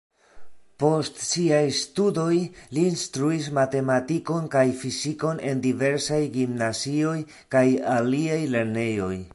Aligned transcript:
Post 0.83 1.19
siaj 1.25 1.65
studoj 1.79 2.37
li 2.77 2.85
instruis 2.93 3.51
matematikon 3.59 4.49
kaj 4.57 4.65
fizikon 4.81 5.45
en 5.51 5.63
diversaj 5.67 6.21
gimnazioj 6.39 7.17
kaj 7.57 7.67
aliaj 7.99 8.43
lernejoj. 8.57 9.15